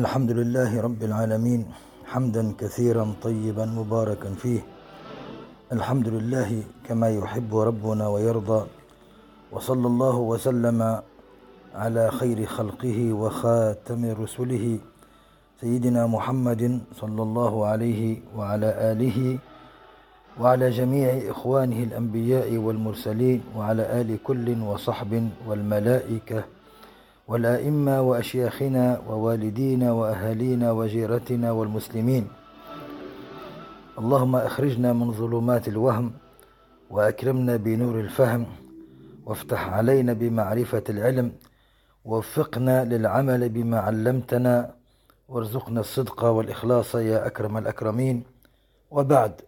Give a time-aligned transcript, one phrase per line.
[0.00, 1.60] الحمد لله رب العالمين
[2.12, 4.60] حمدا كثيرا طيبا مباركا فيه.
[5.72, 8.62] الحمد لله كما يحب ربنا ويرضى
[9.52, 10.80] وصلى الله وسلم
[11.74, 14.78] على خير خلقه وخاتم رسله
[15.60, 18.02] سيدنا محمد صلى الله عليه
[18.36, 19.18] وعلى آله
[20.40, 25.12] وعلى جميع إخوانه الأنبياء والمرسلين وعلى آل كل وصحب
[25.48, 26.40] والملائكة
[27.30, 32.28] والآئمة وأشياخنا ووالدينا وأهالينا وجيرتنا والمسلمين.
[33.98, 36.12] اللهم أخرجنا من ظلمات الوهم
[36.90, 38.46] وأكرمنا بنور الفهم
[39.26, 41.32] وافتح علينا بمعرفة العلم
[42.04, 44.74] ووفقنا للعمل بما علمتنا
[45.28, 48.22] وارزقنا الصدق والإخلاص يا أكرم الأكرمين.
[48.90, 49.40] وبعد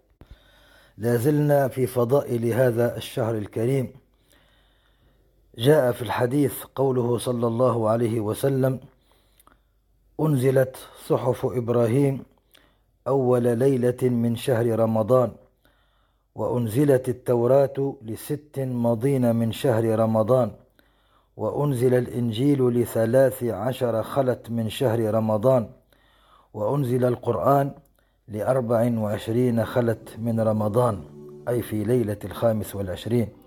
[0.98, 4.01] لازلنا في فضائل هذا الشهر الكريم.
[5.58, 8.80] جاء في الحديث قوله صلى الله عليه وسلم
[10.20, 12.22] أنزلت صحف إبراهيم
[13.08, 15.32] أول ليلة من شهر رمضان
[16.34, 20.50] وأنزلت التوراة لست مضين من شهر رمضان
[21.36, 25.68] وأنزل الإنجيل لثلاث عشر خلت من شهر رمضان
[26.54, 27.74] وأنزل القرآن
[28.28, 31.04] لأربع وعشرين خلت من رمضان
[31.48, 33.41] أي في ليلة الخامس والعشرين.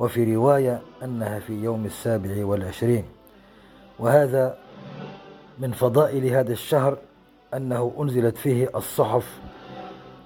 [0.00, 3.04] وفي رواية أنها في يوم السابع والعشرين.
[3.98, 4.56] وهذا
[5.58, 6.98] من فضائل هذا الشهر
[7.54, 9.40] أنه أنزلت فيه الصحف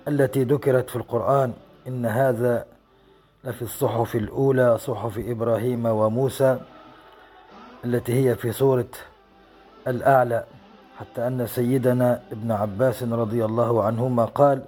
[0.08, 1.52] التي ذكرت في القرآن
[1.88, 2.66] إن هذا
[3.44, 6.58] لفي الصحف الأولى صحف إبراهيم وموسى
[7.84, 8.88] التي هي في سورة
[9.88, 10.44] الأعلى.
[10.98, 14.62] حتى أن سيدنا ابن عباس رضي الله عنهما قال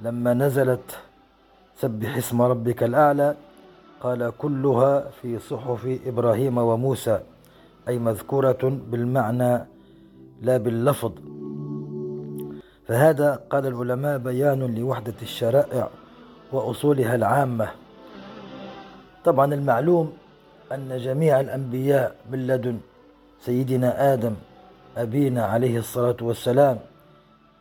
[0.00, 0.98] لما نزلت
[1.80, 3.34] سبح اسم ربك الأعلى
[4.00, 7.20] قال كلها في صحف إبراهيم وموسى
[7.88, 9.64] أي مذكورة بالمعنى
[10.42, 11.12] لا باللفظ.
[12.86, 15.88] فهذا قال العلماء بيان لوحدة الشرائع
[16.52, 17.68] وأصولها العامة.
[19.24, 20.12] طبعا المعلوم
[20.72, 22.78] أن جميع الأنبياء من لدن
[23.40, 24.34] سيدنا آدم
[24.96, 26.78] أبينا عليه الصلاة والسلام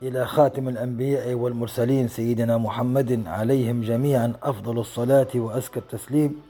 [0.05, 6.41] إلى خاتم الأنبياء والمرسلين سيدنا محمد عليهم جميعا أفضل الصلاة وأزكى التسليم.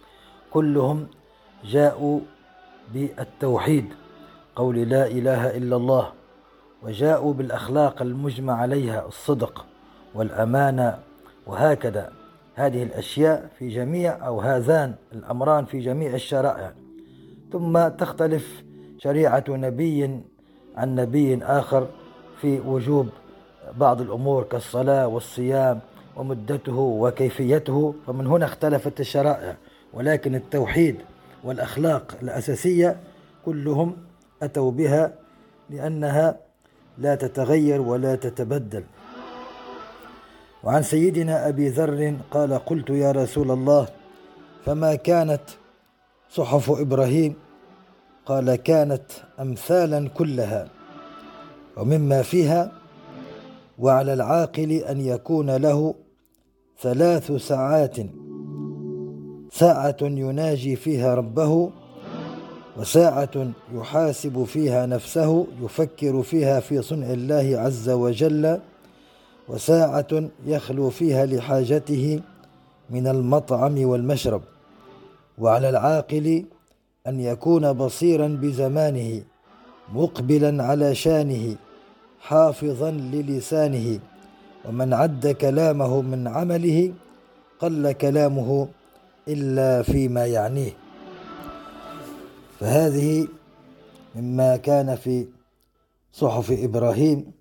[0.51, 1.07] كلهم
[1.65, 2.19] جاءوا
[2.93, 3.85] بالتوحيد
[4.55, 6.11] قول لا إله إلا الله
[6.83, 9.65] وجاءوا بالأخلاق المجمع عليها الصدق
[10.15, 10.99] والأمانة
[11.47, 12.11] وهكذا.
[12.55, 16.73] هذه الأشياء في جميع أو هذان الأمران في جميع الشرائع.
[17.51, 18.63] ثم تختلف
[18.97, 20.19] شريعة نبي
[20.75, 21.87] عن نبي آخر
[22.41, 23.09] في وجوب
[23.77, 25.79] بعض الأمور كالصلاة والصيام
[26.15, 29.55] ومدته وكيفيته فمن هنا اختلفت الشرائع.
[29.93, 30.95] ولكن التوحيد
[31.43, 32.99] والأخلاق الأساسية
[33.45, 33.97] كلهم
[34.43, 35.13] أتوا بها
[35.69, 36.37] لأنها
[36.97, 38.83] لا تتغير ولا تتبدل.
[40.63, 43.87] وعن سيدنا أبي ذر قال قلت يا رسول الله
[44.65, 45.41] فما كانت
[46.29, 47.35] صحف إبراهيم؟
[48.25, 49.03] قال كانت
[49.39, 50.67] أمثالا كلها
[51.77, 52.71] ومما فيها
[53.79, 55.95] وعلى العاقل أن يكون له
[56.81, 57.97] ثلاث ساعات.
[59.51, 61.69] ساعة يناجي فيها ربه
[62.77, 68.59] وساعة يحاسب فيها نفسه يفكر فيها في صنع الله عز وجل
[69.49, 72.19] وساعة يخلو فيها لحاجته
[72.89, 74.41] من المطعم والمشرب.
[75.37, 76.45] وعلى العاقل
[77.07, 79.23] أن يكون بصيرا بزمانه
[79.93, 81.55] مقبلا على شانه.
[82.25, 83.99] حافظا للسانه
[84.65, 86.93] ومن عد كلامه من عمله
[87.59, 88.67] قل كلامه
[89.27, 90.71] إلا فيما يعنيه.
[92.59, 93.27] فهذه
[94.15, 95.27] مما كان في
[96.13, 97.31] صحف إبراهيم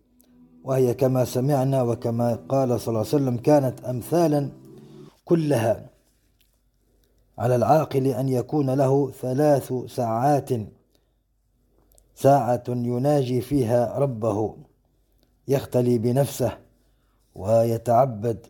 [0.64, 4.48] وهي كما سمعنا وكما قال صلى الله عليه وسلم كانت أمثالا
[5.24, 5.86] كلها
[7.38, 10.50] على العاقل أن يكون له ثلاث ساعات
[12.14, 14.56] ساعة يناجي فيها ربه.
[15.48, 16.58] يختلي بنفسه
[17.34, 18.46] ويتعبد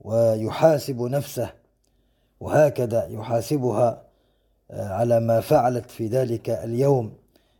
[0.00, 1.52] ويحاسب نفسه
[2.40, 4.02] وهكذا يحاسبها
[4.70, 7.12] آه، على ما فعلت في ذلك اليوم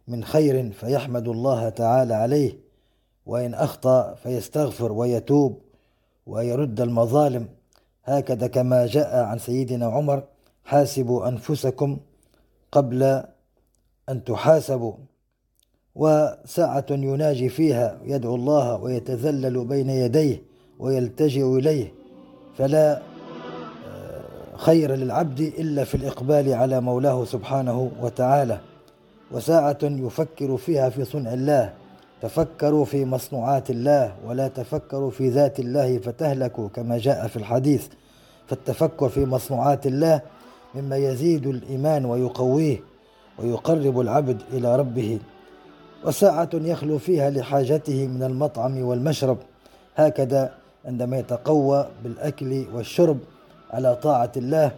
[0.09, 2.59] من خير فيحمد الله تعالى عليه
[3.27, 5.61] وإن أخطأ فيستغفر ويتوب
[6.27, 7.49] ويرد المظالم.
[8.05, 10.23] هكذا كما جاء عن سيدنا عمر
[10.65, 11.99] حاسبوا أنفسكم
[12.73, 13.03] قبل
[14.09, 14.95] أن تحاسبوا.
[15.95, 20.43] وساعة يناجي فيها يدعو الله ويتذلل بين يديه
[20.79, 21.93] ويلتجئ إليه.
[22.59, 24.21] فلا آه،
[24.57, 28.59] خير للعبد إلا في الإقبال على مولاه سبحانه وتعالى.
[29.33, 31.73] وساعة يفكر فيها في صنع الله.
[32.23, 37.87] تفكروا في مصنوعات الله ولا تفكروا في ذات الله فتهلكوا كما جاء في الحديث.
[38.47, 40.21] فالتفكر في مصنوعات الله
[40.75, 42.81] مما يزيد الإيمان ويقويه
[43.39, 45.19] ويقرب العبد إلى ربه.
[46.05, 49.39] وساعة يخلو فيها لحاجته من المطعم والمشرب.
[49.97, 50.55] هكذا
[50.85, 53.19] عندما يتقوى بالأكل والشرب
[53.71, 54.71] على طاعة الله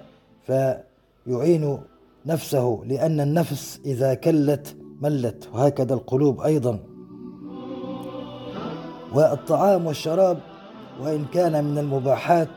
[0.46, 1.78] فيعين
[2.26, 6.78] نفسه لأن النفس إذا كلت ملت وهكذا القلوب أيضا.
[9.14, 10.38] والطعام والشراب
[11.00, 12.48] وإن كان من المباحات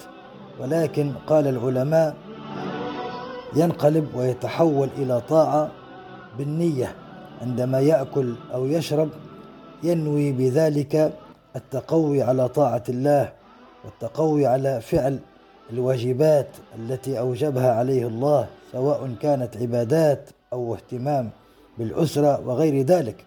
[0.61, 2.15] ولكن قال العلماء
[3.55, 5.71] ينقلب ويتحول إلى طاعة
[6.37, 6.95] بالنية.
[7.43, 9.09] عندما يأكل أو يشرب
[9.83, 11.13] ينوي بذلك
[11.55, 13.33] التقوي على طاعة الله
[13.85, 15.19] والتقوي على فعل
[15.69, 16.47] الواجبات
[16.79, 21.29] التي أوجبها عليه الله سواء كانت عبادات أو اهتمام
[21.77, 23.25] بالأسرة وغير ذلك.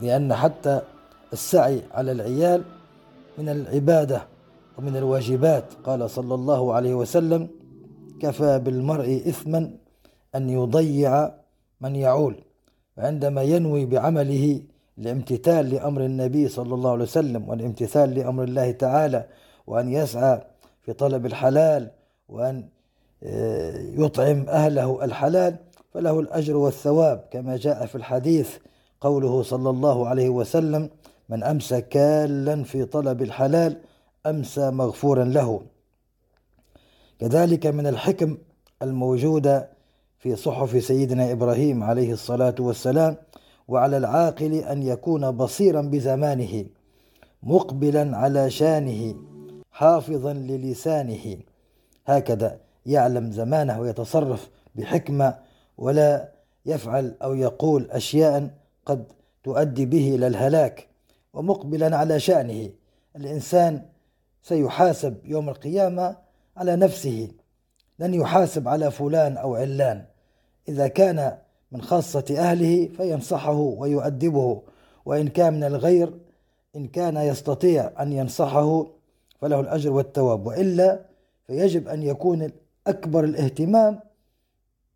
[0.00, 0.80] لأن حتى
[1.32, 2.62] السعي على العيال
[3.38, 4.22] من العبادة
[4.78, 5.64] ومن الواجبات.
[5.84, 7.48] قال صلى الله عليه وسلم
[8.20, 9.70] كفى بالمرء إثما
[10.34, 11.30] أن يضيع
[11.80, 12.47] من يعول.
[12.98, 14.62] عندما ينوي بعمله
[14.98, 19.24] الامتثال لأمر النبي صلى الله عليه وسلم والامتثال لأمر الله تعالى
[19.66, 20.40] وأن يسعى
[20.82, 21.90] في طلب الحلال
[22.28, 22.64] وأن
[23.22, 25.56] آه، يطعم أهله الحلال
[25.94, 27.24] فله الأجر والثواب.
[27.30, 28.50] كما جاء في الحديث
[29.00, 30.90] قوله صلى الله عليه وسلم
[31.28, 33.76] من أمسى كالا في طلب الحلال
[34.26, 35.62] أمسى مغفورا له.
[37.18, 38.38] كذلك من الحكم
[38.82, 39.68] الموجودة
[40.18, 43.16] في صحف سيدنا إبراهيم عليه الصلاة والسلام
[43.68, 46.64] وعلى العاقل أن يكون بصيرا بزمانه
[47.42, 49.14] مقبلا على شانه
[49.70, 51.36] حافظا للسانه.
[52.06, 55.34] هكذا يعلم زمانه ويتصرف بحكمة
[55.78, 56.32] ولا
[56.66, 58.50] يفعل أو يقول أشياء
[58.86, 59.04] قد
[59.44, 60.88] تؤدي به إلى الهلاك
[61.32, 62.70] ومقبلا على شأنه.
[63.16, 63.82] الإنسان
[64.42, 66.16] سيحاسب يوم القيامة
[66.56, 67.28] على نفسه.
[67.98, 70.04] لن يحاسب على فلان أو علان.
[70.68, 71.38] إذا كان
[71.72, 74.62] من خاصة أهله فينصحه ويؤدبه
[75.04, 76.14] وإن كان من الغير
[76.76, 78.86] إن كان يستطيع أن ينصحه
[79.40, 80.46] فله الأجر والثواب.
[80.46, 81.00] وإلا
[81.46, 82.50] فيجب أن يكون
[82.86, 84.00] أكبر الاهتمام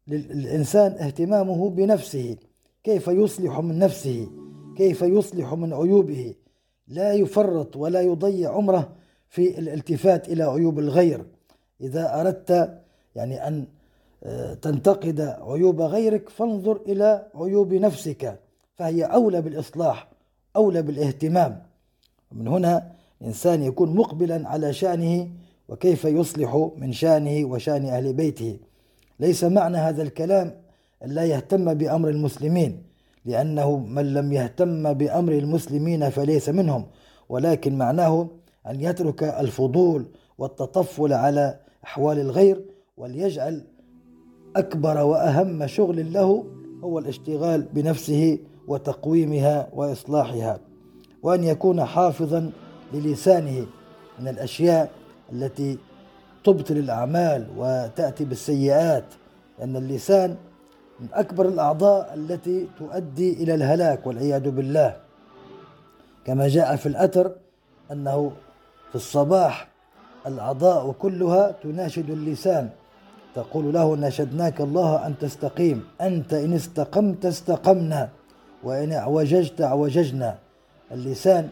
[0.09, 2.37] للإنسان اهتمامه بنفسه.
[2.85, 4.29] كيف يصلح من نفسه؟
[4.77, 6.35] كيف يصلح من عيوبه؟
[6.89, 8.93] لا يفرط ولا يضيع عمره
[9.29, 11.27] في الالتفات إلى عيوب الغير.
[11.81, 12.81] إذا أردت
[13.17, 13.67] يعني أن
[14.25, 18.39] آه، تنتقد عيوب غيرك فانظر إلى عيوب نفسك
[18.75, 20.09] فهي أولى بالإصلاح
[20.57, 21.63] أولى بالاهتمام.
[22.33, 25.29] ومن هنا الإنسان يكون مقبلا على شأنه
[25.69, 28.59] وكيف يصلح من شأنه وشأن أهل بيته.
[29.21, 30.55] ليس معنى هذا الكلام
[31.05, 32.83] أن لا يهتم بأمر المسلمين
[33.25, 36.87] لأنه من لم يهتم بأمر المسلمين فليس منهم
[37.29, 38.29] ولكن معناه
[38.67, 40.07] أن يترك الفضول
[40.39, 42.65] والتطفل على أحوال الغير
[43.03, 43.65] وليجعل
[44.56, 46.44] أكبر وأهم شغل له
[46.85, 50.61] هو الاشتغال بنفسه وتقويمها وإصلاحها
[51.23, 52.51] وأن يكون حافظا
[52.93, 53.67] للسانه
[54.19, 54.91] من الأشياء
[55.32, 55.79] التي
[56.44, 59.05] تبطل الأعمال وتأتي بالسيئات
[59.59, 60.37] لأن اللسان
[61.01, 64.97] من أكبر الأعضاء التي تؤدي إلى الهلاك والعياذ بالله.
[66.25, 67.32] كما جاء في الأثر
[67.93, 68.32] أنه
[68.91, 69.69] في الصباح
[70.27, 72.71] الأعضاء كلها تناشد اللسان
[73.34, 75.84] تقول له نشدناك الله أن تستقيم.
[76.01, 78.08] أنت إن استقمت استقمنا.
[78.65, 80.39] وإن أعوججت أعوججنا.
[80.93, 81.48] اللسان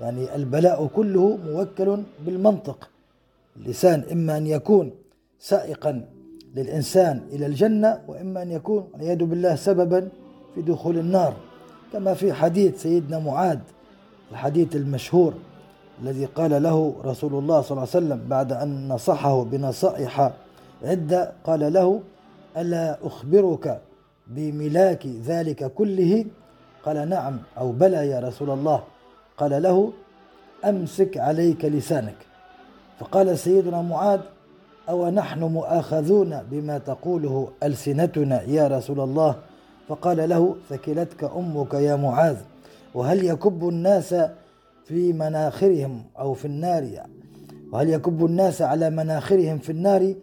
[0.00, 2.88] يعني البلاء كله موكل بالمنطق.
[3.56, 4.90] اللسان إما أن يكون
[5.38, 6.04] سائقا
[6.54, 10.08] للإنسان إلى الجنة وإما أن يكون والعياذ بالله سببا
[10.54, 11.36] في دخول النار.
[11.92, 13.58] كما في حديث سيدنا معاذ
[14.32, 15.34] الحديث المشهور
[16.02, 20.32] الذي قال له رسول الله صلى الله عليه وسلم بعد أن نصحه بنصائح
[20.84, 22.00] عدة قال له
[22.56, 23.80] ألا أخبرك
[24.26, 26.24] بملاك ذلك كله؟
[26.84, 27.38] قال نعم.
[27.58, 28.82] أو بلى يا رسول الله.
[29.38, 29.92] قال له
[30.64, 32.16] أمسك عليك لسانك.
[32.98, 34.20] فقال سيدنا معاذ
[34.88, 39.36] أو نحن مؤاخذون بما تقوله ألسنتنا يا رسول الله؟
[39.88, 42.36] فقال له ثكلتك أمك يا معاذ
[42.94, 44.14] وهل يكب الناس
[44.84, 46.90] في مناخرهم أو في النار؟
[47.72, 50.14] وهل يكب الناس على مناخرهم في النار؟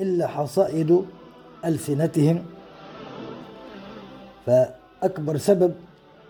[0.00, 1.04] إلا حصائد
[1.64, 2.42] ألسنتهم.
[4.46, 5.74] فأكبر سبب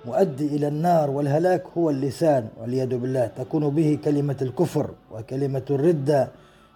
[0.05, 3.27] مؤدي إلى النار والهلاك هو اللسان والعياذ بالله.
[3.27, 6.29] تكون به كلمة الكفر وكلمة الردة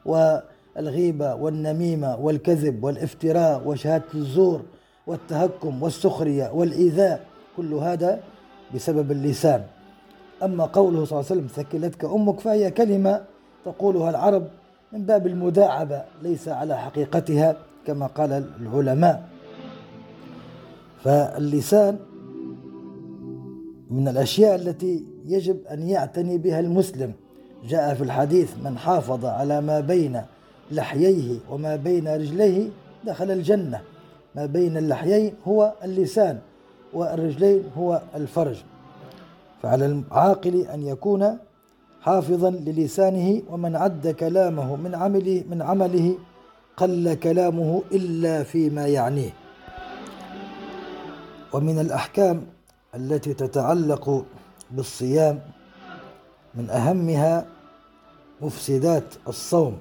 [0.05, 4.63] والغيبة والنميمة والكذب والافتراء وشهادة الزور
[5.07, 7.21] والتهكم والسخرية والإيذاء.
[7.57, 8.21] كل هذا
[8.75, 9.63] بسبب اللسان.
[10.43, 13.21] أما قوله صلى الله عليه وسلم ثكلتك أمك فهي كلمة
[13.65, 14.49] تقولها العرب
[14.93, 19.29] من باب المداعبة ليس على حقيقتها كما قال العلماء.
[21.05, 21.99] فاللسان
[23.91, 27.13] من الأشياء التي يجب أن يعتني بها المسلم.
[27.69, 30.23] جاء في الحديث من حافظ على ما بين
[30.71, 32.69] لحييه وما بين رجليه
[33.05, 33.81] دخل الجنة.
[34.35, 36.39] ما بين اللحيين هو اللسان
[36.93, 38.57] والرجلين هو الفرج.
[39.63, 41.39] فعلى العاقل أن يكون
[42.09, 46.19] حافظا للسانه ومن عد كلامه من عمله من عمله
[46.77, 49.31] قل كلامه إلا فيما يعنيه.
[51.53, 52.47] ومن الأحكام
[52.95, 54.25] التي تتعلق
[54.71, 55.41] بالصيام
[56.55, 57.47] من أهمها
[58.41, 59.77] مفسدات الصوم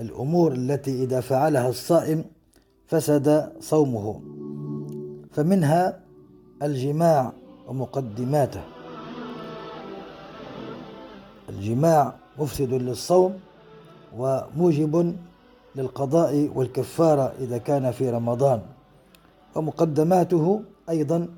[0.00, 2.24] الأمور التي إذا فعلها الصائم
[2.86, 4.20] فسد صومه
[5.32, 6.00] فمنها
[6.62, 7.32] الجماع
[7.68, 8.79] ومقدماته.
[11.60, 13.38] الجماع مفسد للصوم
[14.18, 15.16] وموجب
[15.76, 18.60] للقضاء والكفارة إذا كان في رمضان.
[19.54, 21.28] ومقدماته أيضا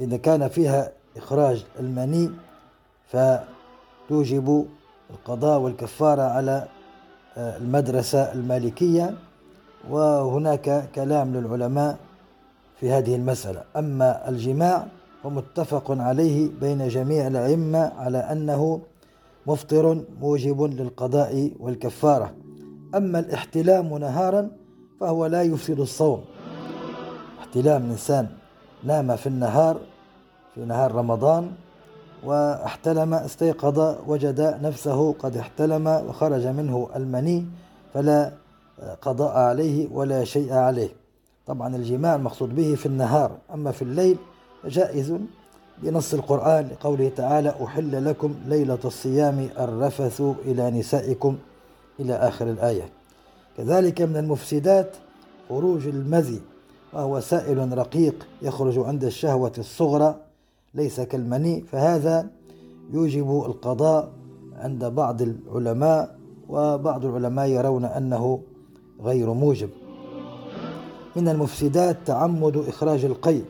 [0.00, 2.30] إذا كان فيها إخراج المني
[3.08, 4.66] فتوجب
[5.10, 6.68] القضاء والكفارة على
[7.36, 9.14] آه، المدرسة المالكية.
[9.90, 11.98] وهناك كلام للعلماء
[12.80, 13.62] في هذه المسألة.
[13.76, 14.86] أما الجماع
[15.22, 18.80] فمتفق عليه بين جميع الأئمة على أنه
[19.46, 22.34] مفطر موجب للقضاء والكفارة.
[22.94, 24.50] أما الاحتلام نهارا
[25.00, 26.24] فهو لا يفسد الصوم.
[27.40, 28.28] احتلام الإنسان
[28.84, 29.80] نام في النهار
[30.54, 31.50] في نهار رمضان
[32.24, 37.46] واحتلم استيقظ وجد نفسه قد احتلم وخرج منه المني
[37.94, 38.32] فلا
[39.02, 40.88] قضاء عليه ولا شيء عليه.
[41.46, 44.16] طبعا الجماع المقصود به في النهار أما في الليل
[44.64, 45.18] جائز
[45.78, 51.36] بنص القرآن لقوله تعالى أحل لكم ليلة الصيام الرفث إلى نسائكم
[52.00, 52.88] إلى آخر الآية.
[53.56, 54.96] كذلك من المفسدات
[55.48, 56.40] خروج المذي
[56.92, 60.16] وهو سائل رقيق يخرج عند الشهوة الصغرى
[60.74, 62.26] ليس كالمني فهذا
[62.92, 64.12] يوجب القضاء
[64.56, 66.16] عند بعض العلماء
[66.48, 68.40] وبعض العلماء يرون أنه
[69.00, 69.70] غير موجب.
[71.16, 73.44] من المفسدات تعمد إخراج القيء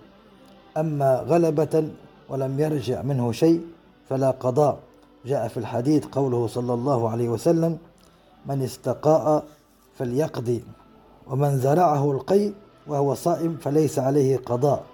[0.76, 1.88] أما غلبة
[2.33, 3.61] ولم يرجع منه شيء
[4.09, 4.79] فلا قضاء.
[5.27, 7.79] جاء في الحديث قوله صلى الله عليه وسلم
[8.47, 9.45] من استقاء
[9.99, 10.65] فليقضي
[11.27, 12.55] ومن زرعه القيء
[12.87, 14.85] وهو صائم فليس عليه قضاء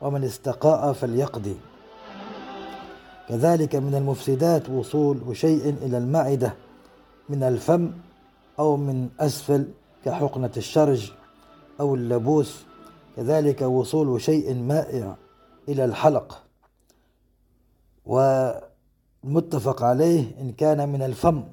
[0.00, 1.56] ومن استقاء فليقضي.
[3.28, 6.54] كذلك من المفسدات وصول شيء إلى المعدة
[7.28, 7.90] من الفم
[8.58, 9.68] أو من أسفل
[10.04, 11.12] كحقنة الشرج
[11.80, 12.64] أو اللبوس.
[13.16, 15.16] كذلك وصول شيء مائع
[15.68, 16.43] إلى الحلق.
[18.06, 21.44] والمتفق عليه إن كان من الفم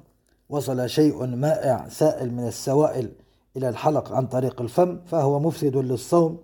[0.48, 3.12] وصل شيء مائع سائل من السوائل
[3.56, 6.38] إلى الحلق عن طريق الفم فهو مفسد للصوم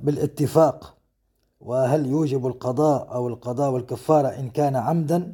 [0.00, 0.94] بالاتفاق.
[1.60, 5.32] وهل يوجب القضاء أو القضاء والكفارة إن كان عمدا؟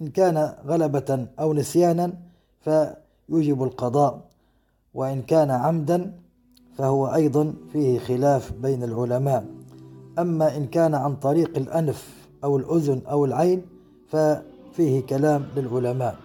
[0.00, 2.12] إن كان غلبة أو نسيانا
[2.60, 4.20] فيوجب القضاء.
[4.94, 6.12] وإن كان عمدا
[6.78, 9.44] فهو أيضا فيه خلاف بين العلماء.
[10.18, 13.62] أما إن كان عن طريق الأنف أو الأذن أو العين
[14.08, 16.16] ففيه كلام للعلماء.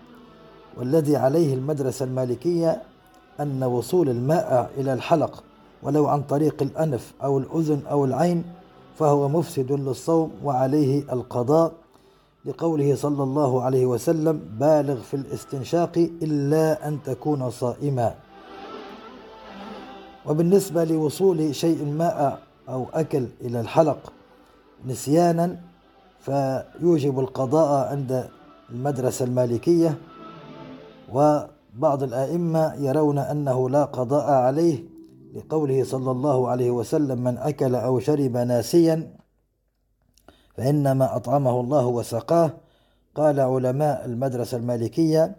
[0.78, 2.82] والذي عليه المدرسة المالكية
[3.40, 5.44] أن وصول الماء إلى الحلق
[5.84, 8.44] ولو عن طريق الأنف أو الأذن أو العين
[9.00, 11.72] فهو مفسد للصوم وعليه القضاء.
[12.46, 18.16] لقوله صلى الله عليه وسلم بالغ في الاستنشاق إلا أن تكون صائما.
[20.26, 22.40] وبالنسبة لوصول شيء ماء
[22.70, 24.14] أو أكل إلى الحلق
[24.88, 25.60] نسيانا
[26.22, 28.30] فيوجب القضاء عند
[28.70, 29.98] المدرسة المالكية
[31.10, 34.84] وبعض الآئمة يرون أنه لا قضاء عليه
[35.34, 39.14] لقوله صلى الله عليه وسلم من أكل أو شرب ناسيا
[40.58, 42.52] فإنما أطعمه الله وسقاه
[43.16, 45.36] قال علماء المدرسة المالكية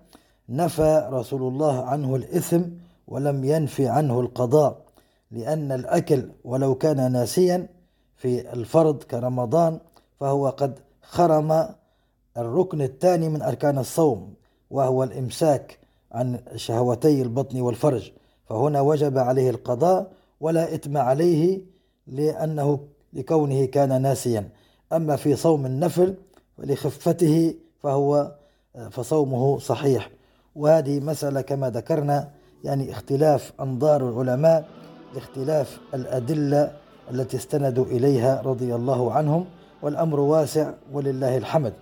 [0.49, 2.63] نفى رسول الله عنه الإثم
[3.09, 4.83] ولم ينفي عنه القضاء
[5.31, 7.69] لأن الأكل ولو كان ناسيا
[8.17, 9.81] في الفرض كرمضان
[10.23, 11.69] فهو قد خرم
[12.37, 14.35] الركن الثاني من أركان الصوم
[14.71, 15.79] وهو الإمساك
[16.13, 18.13] عن شهوتي البطن والفرج.
[18.47, 21.61] فهنا وجب عليه القضاء ولا إثم عليه
[22.07, 22.81] لأنه
[23.13, 24.49] لكونه كان ناسيا.
[24.93, 26.15] أما في صوم النفل
[26.59, 28.33] ولخفته فهو
[28.91, 30.11] فصومه صحيح.
[30.55, 32.31] وهذه مسألة كما ذكرنا
[32.65, 34.69] يعني اختلاف أنظار العلماء
[35.15, 36.77] لاختلاف الأدلة
[37.11, 39.47] التي استندوا إليها رضي الله عنهم.
[39.83, 41.73] والأمر واسع ولله الحمد.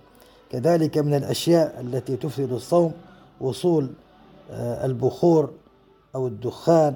[0.49, 2.91] كذلك من الأشياء التي تفسد الصوم
[3.41, 3.89] وصول
[4.51, 5.49] آه، البخور
[6.15, 6.95] أو الدخان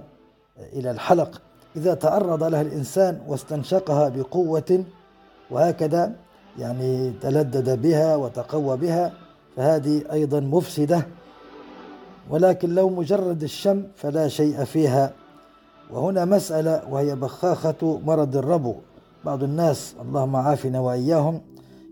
[0.74, 1.42] إلى الحلق.
[1.76, 4.84] إذا تعرض لها الإنسان واستنشقها بقوة
[5.52, 6.12] وهكذا
[6.60, 9.14] يعني تلدد بها وتقوى بها
[9.56, 11.08] فهذه أيضا مفسدة.
[12.30, 15.14] ولكن لو مجرد الشم فلا شيء فيها.
[15.92, 18.76] وهنا مسألة وهي بخاخة مرض الربو.
[19.26, 21.42] بعض الناس اللهم عافنا وإياهم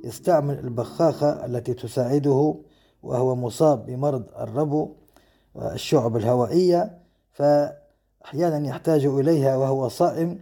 [0.04, 2.56] يستعمل البخاخة التي تساعده
[3.04, 4.90] وهو مصاب بمرض الربو
[5.56, 6.98] والشعب الهوائية
[7.32, 10.40] فأحيانا يحتاج إليها وهو صائم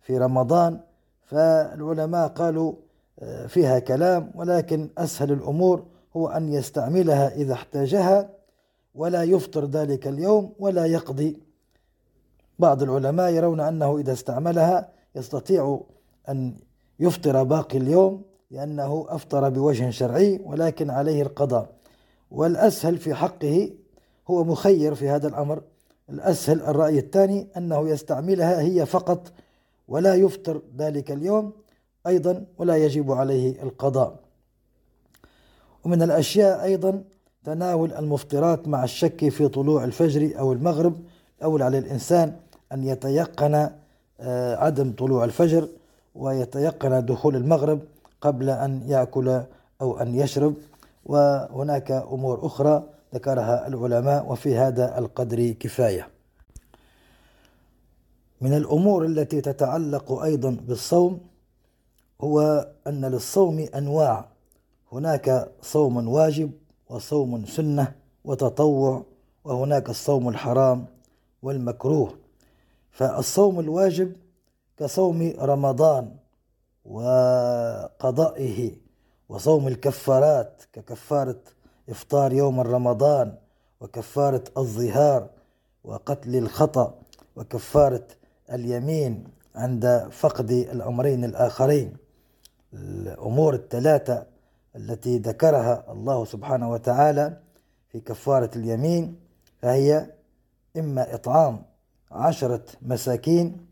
[0.00, 0.80] في رمضان
[1.24, 2.74] فالعلماء قالوا
[3.20, 5.84] آه، فيها كلام ولكن أسهل الأمور
[6.16, 8.30] هو أن يستعملها إذا احتاجها
[8.94, 11.40] ولا يفطر ذلك اليوم ولا يقضي.
[12.58, 15.80] بعض العلماء يرون أنه إذا استعملها يستطيع
[16.28, 16.54] أن
[17.00, 21.68] يفطر باقي اليوم لأنه أفطر بوجه شرعي ولكن عليه القضاء.
[22.30, 23.70] والأسهل في حقه
[24.28, 25.62] هو مخير في هذا الأمر.
[26.10, 29.32] الأسهل الرأي الثاني أنه يستعملها هي فقط
[29.88, 31.52] ولا يفطر ذلك اليوم
[32.06, 34.18] أيضا ولا يجب عليه القضاء.
[35.84, 37.04] ومن الأشياء أيضا
[37.44, 40.96] تناول المفطرات مع الشك في طلوع الفجر أو المغرب.
[41.42, 42.36] أول على الإنسان
[42.72, 43.70] أن يتيقن
[44.20, 45.68] آه، عدم طلوع الفجر.
[46.14, 47.80] ويتيقن دخول المغرب
[48.20, 49.42] قبل أن يأكل
[49.80, 50.54] أو أن يشرب.
[51.06, 52.82] وهناك أمور أخرى
[53.14, 56.08] ذكرها العلماء وفي هذا القدر كفاية.
[58.40, 61.20] من الأمور التي تتعلق أيضا بالصوم
[62.20, 64.28] هو أن للصوم أنواع.
[64.92, 66.50] هناك صوم واجب
[66.88, 67.92] وصوم سنة
[68.24, 69.02] وتطوع
[69.44, 70.86] وهناك الصوم الحرام
[71.42, 72.14] والمكروه.
[72.90, 74.12] فالصوم الواجب
[74.82, 76.10] كصوم رمضان
[76.84, 78.72] وقضائه
[79.28, 81.40] وصوم الكفارات ككفارة
[81.88, 83.34] إفطار يوم رمضان
[83.80, 85.28] وكفارة الظهار
[85.84, 86.94] وقتل الخطأ
[87.36, 88.06] وكفارة
[88.52, 91.96] اليمين عند فقد الأمرين الآخرين.
[92.74, 94.26] الأمور الثلاثة
[94.76, 97.36] التي ذكرها الله سبحانه وتعالى
[97.88, 99.16] في كفارة اليمين
[99.58, 100.10] فهي
[100.76, 101.62] إما إطعام
[102.10, 103.71] عشرة مساكين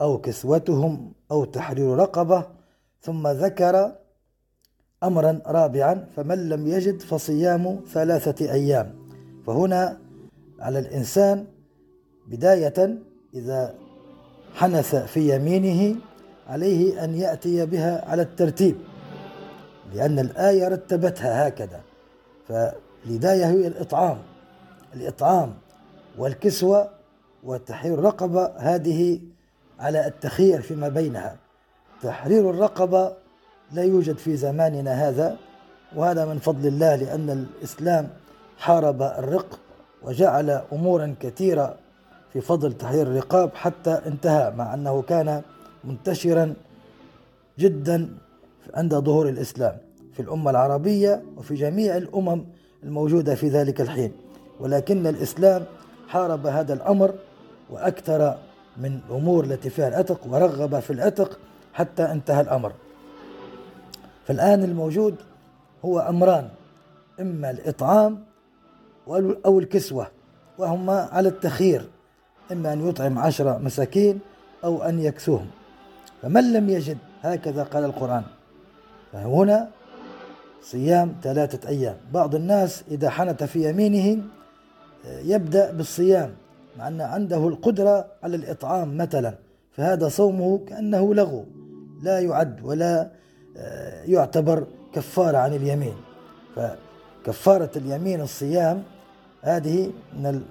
[0.00, 2.46] أو كسوتهم أو تحرير رقبة
[3.00, 3.92] ثم ذكر
[5.02, 8.94] أمرا رابعا فمن لم يجد فصيام ثلاثة أيام.
[9.46, 9.98] فهنا
[10.60, 11.46] على الإنسان
[12.28, 12.98] بداية
[13.34, 13.74] إذا
[14.54, 15.96] حنث في يمينه
[16.46, 18.76] عليه أن يأتي بها على الترتيب
[19.94, 21.80] لأن الآية رتبتها هكذا.
[22.48, 24.18] فالبداية هي الإطعام
[24.94, 25.54] الإطعام
[26.18, 26.90] والكسوة
[27.44, 29.20] وتحرير الرقبة هذه
[29.78, 31.36] على التخيير فيما بينها.
[32.02, 33.12] تحرير الرقبة
[33.72, 35.36] لا يوجد في زماننا هذا
[35.96, 38.08] وهذا من فضل الله لأن الإسلام
[38.58, 39.58] حارب الرق
[40.02, 41.76] وجعل أمورا كثيرة
[42.32, 45.42] في فضل تحرير الرقاب حتى انتهى مع أنه كان
[45.84, 46.54] منتشرا
[47.58, 48.08] جدا
[48.74, 49.76] عند ظهور الإسلام
[50.12, 52.44] في الأمة العربية وفي جميع الأمم
[52.82, 54.12] الموجودة في ذلك الحين.
[54.60, 55.64] ولكن الإسلام
[56.08, 57.14] حارب هذا الأمر
[57.70, 58.38] وأكثر
[58.78, 61.38] من الأمور التي فيها العتق ورغب في العتق
[61.72, 62.72] حتى انتهى الأمر.
[64.26, 65.14] فالآن الموجود
[65.84, 66.48] هو أمران
[67.20, 68.24] إما الإطعام
[69.46, 70.06] أو الكسوة
[70.58, 71.88] وهما على التخيير
[72.52, 74.20] إما أن يطعم عشرة مساكين
[74.64, 75.46] أو أن يكسوهم.
[76.22, 78.22] فمن لم يجد؟ هكذا قال القرآن.
[79.12, 79.68] فهنا
[80.62, 81.96] صيام ثلاثة أيام.
[82.12, 84.22] بعض الناس إذا حنت في يمينه
[85.06, 86.34] يبدأ بالصيام.
[86.78, 89.34] مع أن عنده القدرة على الإطعام مثلا
[89.72, 91.44] فهذا صومه كأنه لغو
[92.02, 93.10] لا يعد ولا
[93.56, 95.94] آه، يعتبر كفارة عن اليمين.
[96.56, 98.82] فكفارة اليمين الصيام
[99.42, 100.42] هذه من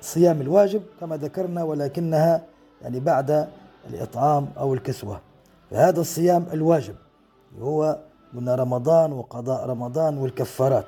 [0.00, 2.42] الصيام الواجب كما ذكرنا ولكنها
[2.82, 3.48] يعني بعد
[3.90, 5.20] الإطعام أو الكسوة.
[5.70, 6.94] فهذا الصيام الواجب
[7.60, 7.98] هو
[8.32, 10.86] من رمضان وقضاء رمضان والكفارات.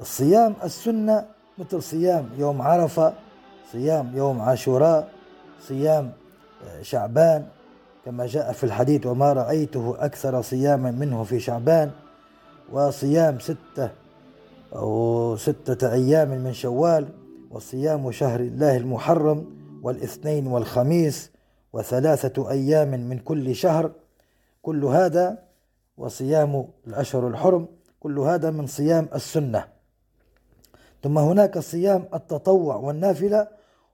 [0.00, 1.24] الصيام السنة
[1.58, 3.12] مثل صيام يوم عرفة
[3.72, 5.08] صيام يوم عاشوراء
[5.60, 6.12] صيام
[6.66, 7.46] آه، شعبان.
[8.04, 11.90] كما جاء في الحديث وما رأيته أكثر صياما منه في شعبان.
[12.72, 13.90] وصيام ستة
[14.74, 17.08] أو ستة أيام من شوال
[17.50, 19.46] وصيام شهر الله المحرم
[19.82, 21.30] والاثنين والخميس
[21.72, 23.90] وثلاثة أيام من كل شهر.
[24.62, 25.38] كل هذا
[25.96, 27.66] وصيام الأشهر الحرم
[28.00, 29.73] كل هذا من صيام السنة.
[31.04, 33.48] ثم هناك صيام التطوع والنافلة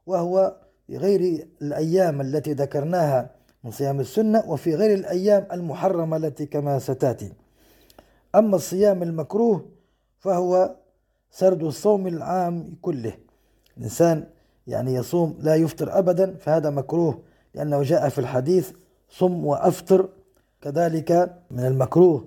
[0.06, 3.30] وهو في غير الأيام التي ذكرناها
[3.64, 7.32] من صيام السنة وفي غير الأيام المحرمة التي كما ستأتي.
[8.34, 9.66] أما الصيام المكروه
[10.18, 10.76] فهو
[11.30, 13.12] سرد الصوم العام كله.
[13.78, 14.26] الإنسان
[14.66, 17.22] يعني يصوم لا يفطر أبدا فهذا مكروه
[17.54, 18.72] لأنه جاء في الحديث
[19.08, 20.08] صم وأفطر.
[20.60, 22.24] كذلك من المكروه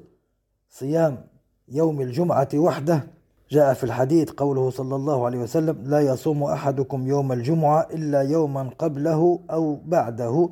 [0.70, 1.28] صيام
[1.68, 3.04] يوم الجمعة وحده.
[3.54, 8.70] جاء في الحديث قوله صلى الله عليه وسلم لا يصوم أحدكم يوم الجمعة إلا يوما
[8.80, 10.50] قبله أو بعده.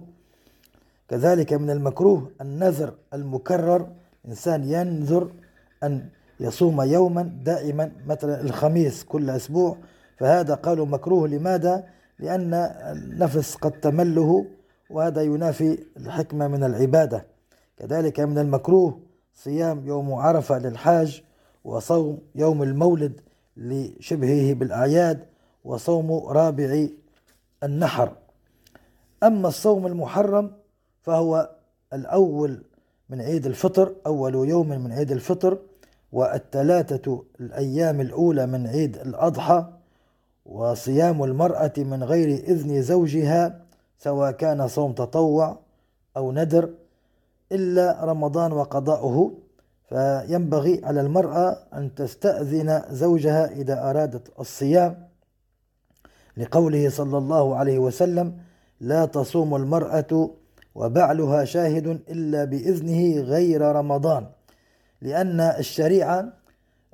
[1.10, 3.88] كذلك من المكروه النذر المكرر
[4.28, 5.32] إنسان ينذر
[5.84, 6.10] أن
[6.40, 9.78] يصوم يوما دائما مثلا الخميس كل أسبوع
[10.18, 11.28] فهذا قالوا مكروه.
[11.28, 11.84] لماذا؟
[12.20, 14.46] لأن النفس قد تمله
[14.90, 17.26] وهذا ينافي الحكمة من العبادة.
[17.78, 19.00] كذلك من المكروه
[19.34, 21.24] صيام يوم عرفة للحاج
[21.64, 23.22] وصوم يوم المولد
[23.58, 25.26] لشبهه بالأعياد
[25.64, 26.88] وصوم رابع
[27.64, 28.12] النحر.
[29.24, 30.52] أما الصوم المحرم
[31.02, 31.50] فهو
[31.94, 32.64] الأول
[33.10, 35.58] من عيد الفطر أول يوم من عيد الفطر
[36.12, 39.66] والثلاثة الأيام الأولى من عيد الأضحى
[40.46, 43.62] وصيام المرأة من غير إذن زوجها
[43.98, 45.58] سواء كان صوم تطوع
[46.18, 46.70] أو ندر
[47.52, 49.32] إلا رمضان وقضاؤه.
[49.92, 55.08] فينبغي على المرأة أن تستأذن زوجها إذا أرادت الصيام.
[56.38, 58.38] لقوله صلى الله عليه وسلم
[58.80, 60.30] لا تصوم المرأة
[60.76, 64.26] وبعلها شاهد إلا بإذنه غير رمضان.
[65.02, 66.34] لأن الشريعة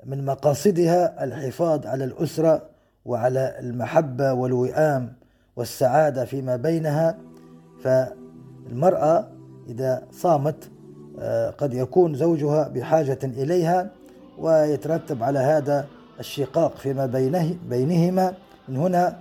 [0.04, 2.62] من مقاصدها الحفاظ على الأسرة
[3.04, 5.12] وعلى المحبة والوئام
[5.56, 7.18] والسعادة فيما بينها.
[7.82, 9.28] فالمرأة
[9.68, 10.70] إذا صامت
[11.58, 13.90] قد يكون زوجها بحاجة إليها
[14.38, 15.86] ويترتب على هذا
[16.20, 18.34] الشقاق فيما بينه بينهما.
[18.68, 19.18] من هنا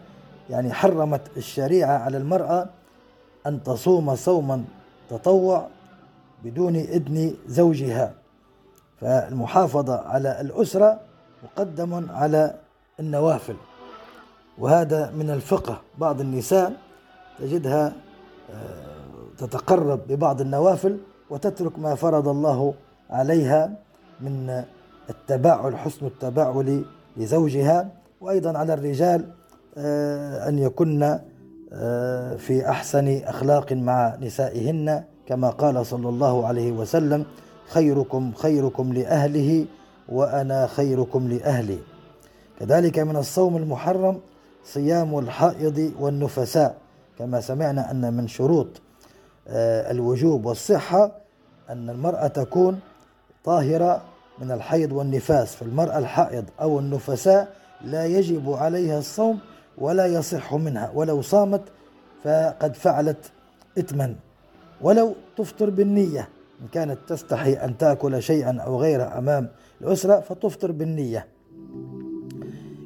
[0.49, 2.69] يعني حرمت الشريعة على المرأة
[3.47, 4.63] أن تصوم صوما
[5.09, 5.67] تطوع
[6.43, 8.13] بدون إذن زوجها.
[9.01, 10.99] فالمحافظة على الأسرة
[11.43, 12.55] مقدم على
[12.99, 13.55] النوافل.
[14.57, 15.81] وهذا من الفقه.
[15.97, 16.73] بعض النساء
[17.39, 17.93] تجدها
[18.53, 20.97] آه، تتقرب ببعض النوافل
[21.29, 22.73] وتترك ما فرض الله
[23.09, 23.71] عليها
[24.21, 24.63] من
[25.09, 26.85] التباعل حسن التباعل
[27.17, 27.89] لزوجها.
[28.21, 29.25] وأيضا على الرجال
[29.77, 31.19] آه، أن يكن
[31.73, 37.25] آه، في أحسن أخلاق مع نسائهن كما قال صلى الله عليه وسلم
[37.67, 39.65] خيركم خيركم لأهله
[40.09, 41.77] وأنا خيركم لأهلي.
[42.59, 44.19] كذلك من الصوم المحرم
[44.65, 46.77] صيام الحائض والنفساء.
[47.19, 48.67] كما سمعنا أن من شروط
[49.49, 51.11] الوجوب والصحة
[51.69, 52.79] أن المرأة تكون
[53.43, 54.01] طاهرة
[54.39, 59.39] من الحيض والنفاس فالمرأة الحائض أو النفساء لا يجب عليها الصوم
[59.77, 61.61] ولا يصح منها ولو صامت
[62.23, 63.31] فقد فعلت
[63.79, 64.15] إثما.
[64.81, 66.29] ولو تفطر بالنية
[66.61, 69.49] إن كانت تستحي أن تأكل شيئا أو غيره أمام
[69.81, 71.27] الأسرة فتفطر بالنية.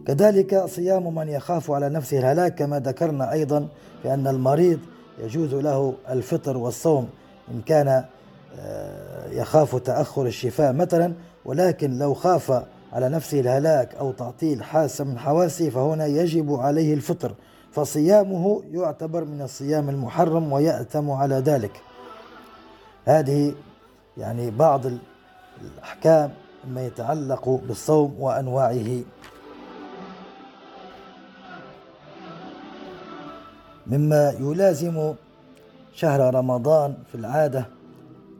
[0.08, 3.67] كذلك صيام من يخاف على نفسه الهلاك كما ذكرنا أيضا
[4.04, 4.80] بأن المريض
[5.19, 7.10] يجوز له الفطر والصوم
[7.52, 8.06] إن كان
[8.60, 11.13] آه، يخاف تأخر الشفاء مثلا
[11.45, 17.36] ولكن لو خاف على نفسه الهلاك أو تعطيل حاسة من حواسه فهنا يجب عليه الفطر.
[17.71, 21.82] فصيامه يعتبر من الصيام المحرم ويأتم على ذلك.
[23.06, 23.54] هذه
[24.17, 24.82] يعني بعض
[25.62, 26.32] الأحكام
[26.67, 29.02] ما يتعلق بالصوم وأنواعه.
[33.88, 35.13] مما يلازم
[35.94, 37.65] شهر رمضان في العادة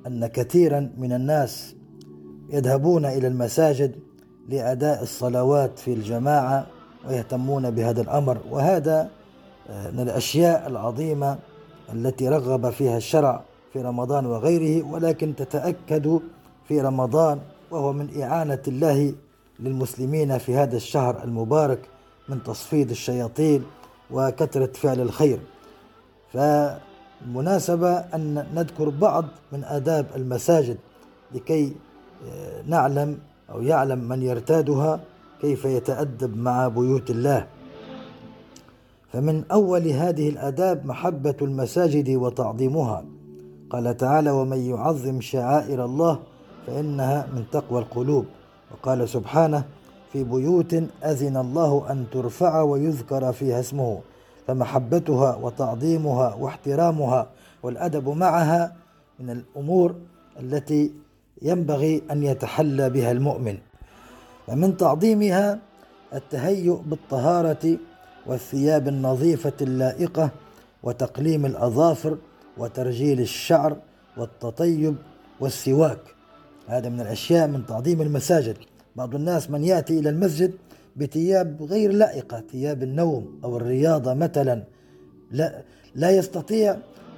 [0.08, 1.76] أن كثيرا من الناس
[2.50, 3.96] يذهبون إلى المساجد
[4.50, 6.68] لأداء الصلوات في الجماعة
[7.08, 8.38] ويهتمون بهذا الأمر.
[8.50, 9.10] وهذا
[9.70, 11.38] آه، من الأشياء العظيمة
[11.94, 16.20] التي رغب فيها الشرع في رمضان وغيره ولكن تتأكد
[16.68, 17.40] في رمضان
[17.72, 19.14] وهو من إعانة الله
[19.60, 21.80] للمسلمين في هذا الشهر المبارك
[22.30, 23.64] من تصفيد الشياطين
[24.14, 25.40] وكثرة فعل الخير.
[26.34, 30.78] فالمناسبة أن نذكر بعض من آداب المساجد
[31.32, 31.76] لكي
[32.28, 33.18] آه، نعلم
[33.50, 35.00] أو يعلم من يرتادها
[35.42, 37.48] كيف يتأدب مع بيوت الله.
[39.14, 43.06] فمن أول هذه الآداب محبة المساجد وتعظيمها.
[43.70, 46.20] قال تعالى ومن يعظم شعائر الله
[46.68, 48.26] فإنها من تقوى القلوب
[48.72, 49.64] وقال سبحانه
[50.14, 54.00] في بيوت أذن الله أن ترفع ويذكر فيها اسمه
[54.48, 57.30] فمحبتها وتعظيمها واحترامها
[57.64, 58.76] والأدب معها
[59.20, 59.96] من الأمور
[60.40, 60.92] التي
[61.42, 63.58] ينبغي أن يتحلى بها المؤمن.
[64.48, 65.60] ومن تعظيمها
[66.14, 67.78] التهيؤ بالطهارة
[68.26, 70.30] والثياب النظيفة اللائقة
[70.84, 72.18] وتقليم الأظافر
[72.58, 73.78] وترجيل الشعر
[74.18, 74.96] والتطيب
[75.40, 76.00] والسواك.
[76.68, 78.58] هذا من الأشياء من تعظيم المساجد.
[78.96, 80.54] بعض الناس من يأتي إلى المسجد
[80.96, 84.64] بثياب غير لائقة ثياب النوم أو الرياضة مثلا.
[85.32, 85.62] لا,
[85.96, 86.78] لا يستطيع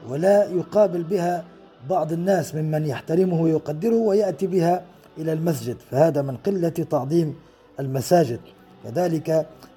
[0.10, 1.46] ولا يقابل بها
[1.90, 4.84] بعض الناس ممن يحترمه ويقدره ويأتي بها
[5.18, 7.36] إلى المسجد فهذا من قلة تعظيم
[7.80, 8.40] المساجد.
[8.84, 9.30] كذلك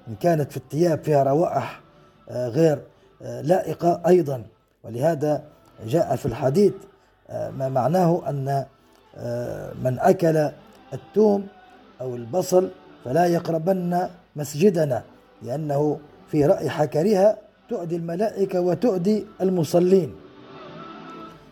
[0.07, 1.81] إن كانت في الثياب فيها روائح
[2.29, 2.81] آه، غير
[3.21, 4.43] آه، لائقة أيضا.
[4.83, 5.43] ولهذا
[5.85, 6.73] جاء في الحديث
[7.29, 8.65] آه، ما معناه أن
[9.83, 10.49] من أكل
[10.93, 11.47] التوم
[12.01, 12.69] أو البصل
[13.05, 15.03] فلا يقربن مسجدنا
[15.43, 17.37] لأنه في رائحة كريهة
[17.69, 20.11] تؤدي الملائكة وتؤدي المصلين.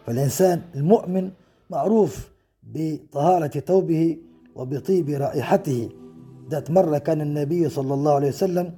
[0.06, 1.32] فالإنسان المؤمن
[1.70, 2.30] معروف
[2.64, 4.18] بطهارة ثوبه
[4.56, 5.90] وبطيب رائحته.
[6.50, 8.74] ذات مرة كان النبي صلى الله عليه وسلم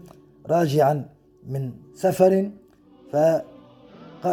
[0.49, 1.05] راجعا
[1.47, 2.51] من سفر
[3.11, 3.43] فقال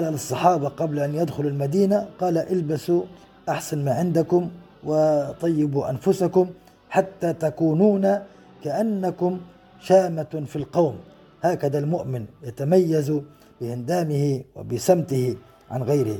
[0.05, 3.03] للصحابة قبل أن يدخلوا المدينة قال البسوا
[3.49, 4.51] أحسن ما عندكم
[4.85, 6.51] وطيبوا أنفسكم
[6.95, 8.05] حتى تكونون
[8.65, 9.41] كأنكم
[9.81, 10.97] شامة في القوم.
[11.43, 13.13] هكذا المؤمن يتميز
[13.61, 15.37] بهندامه وبسمته
[15.71, 16.19] عن غيره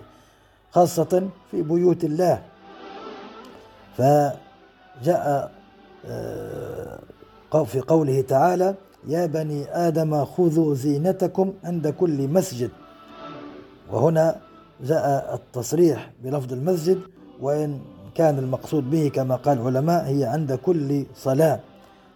[0.71, 2.43] خاصة في بيوت الله.
[3.97, 5.51] فجاء
[6.07, 6.99] آه،
[7.65, 8.75] في قوله تعالى
[9.09, 12.71] يا بني آدم خذوا زينتكم عند كل مسجد.
[13.93, 14.41] وهنا
[14.81, 17.01] جاء التصريح بلفظ المسجد
[17.41, 17.81] وإن
[18.15, 21.61] كان المقصود به كما قال العلماء هي عند كل صلاة.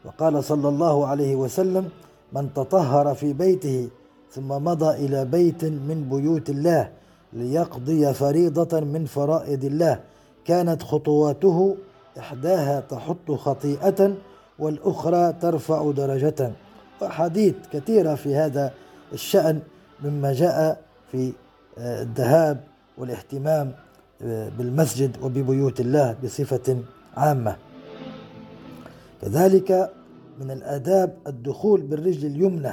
[0.04, 1.88] وقال صلى الله عليه وسلم
[2.32, 3.88] من تطهر في بيته
[4.30, 6.90] ثم مضى إلى بيت من بيوت الله
[7.32, 10.00] ليقضي فريضة من فرائض الله.
[10.44, 11.76] كانت خطواته
[12.18, 14.14] إحداها تحط خطيئة
[14.58, 16.52] والأخرى ترفع درجة.
[17.00, 18.72] وأحاديث كثيرة في هذا
[19.12, 19.60] الشأن
[20.04, 20.80] مما جاء
[21.12, 21.32] في
[21.78, 22.60] آه، الذهاب
[22.98, 23.72] والاهتمام
[24.20, 26.76] بالمسجد وببيوت الله بصفة
[27.16, 27.56] عامة.
[29.22, 29.92] كذلك
[30.40, 32.72] من الآداب الدخول بالرجل اليمنى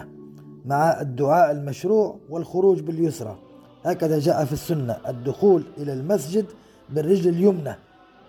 [0.65, 3.37] مع الدعاء المشروع والخروج باليسرى.
[3.85, 6.45] هكذا جاء في السنة الدخول إلى المسجد
[6.89, 7.75] بالرجل اليمنى.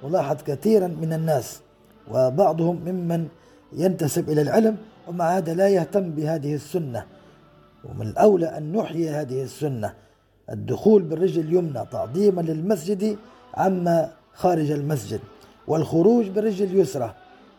[0.05, 1.61] نلاحظ كثيرا من الناس
[2.11, 3.29] وبعضهم ممن
[3.73, 4.77] ينتسب إلى العلم
[5.09, 7.05] ومع هذا لا يهتم بهذه السنة.
[7.85, 9.95] ومن الأولى أن نحيي هذه السنة.
[10.51, 13.17] الدخول بالرجل اليمنى تعظيما للمسجد
[13.55, 15.21] عما خارج المسجد
[15.67, 17.15] والخروج بالرجل اليسرى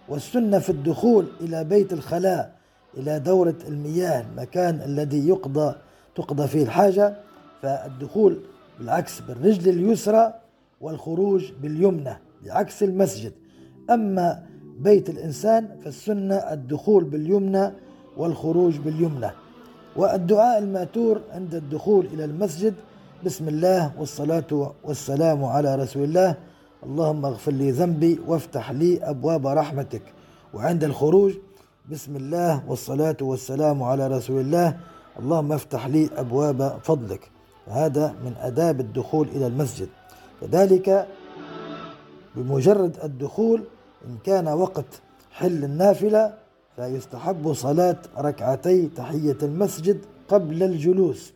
[0.10, 2.58] والسنة في الدخول إلى بيت الخلاء
[2.98, 5.76] إلى دورة المياه المكان الذي يقضى
[6.16, 7.16] تقضى فيه الحاجة.
[7.62, 8.40] فالدخول
[8.80, 10.34] بالعكس بالرجل اليسرى
[10.82, 12.14] والخروج باليمنى
[12.46, 13.34] بعكس المسجد.
[13.90, 14.44] أما
[14.80, 17.72] بيت الإنسان فالسنة الدخول باليمنى
[18.18, 19.30] والخروج باليمنى.
[19.98, 22.74] والدعاء المأتور عند الدخول إلى المسجد.
[23.26, 26.36] بسم الله والصلاة والسلام على رسول الله.
[26.84, 30.02] اللهم اغفر لي ذنبي وافتح لي أبواب رحمتك.
[30.54, 31.34] وعند الخروج
[31.92, 34.78] بسم الله والصلاة والسلام على رسول الله.
[35.20, 37.32] اللهم افتح لي أبواب فضلك.
[37.68, 39.88] هذا من أداب الدخول إلى المسجد.
[40.42, 41.08] كذلك
[42.36, 43.64] بمجرد الدخول
[44.06, 46.34] إن كان وقت حل النافلة
[46.78, 49.98] فيستحب صلاة ركعتي تحية المسجد
[50.30, 51.34] قبل الجلوس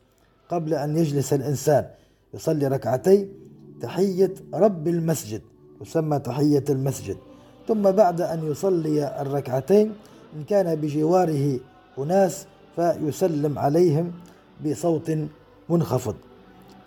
[0.49, 1.85] قبل أن يجلس الإنسان.
[2.33, 3.27] يصلي ركعتي
[3.81, 5.41] تحية رب المسجد
[5.79, 7.17] تسمى تحية المسجد.
[7.67, 9.93] ثم بعد أن يصلي الركعتين
[10.35, 11.59] إن كان بجواره
[11.97, 14.11] أناس فيسلم عليهم
[14.65, 15.11] بصوت
[15.69, 16.15] منخفض.